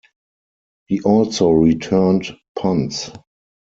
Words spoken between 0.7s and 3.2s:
He also returned punts.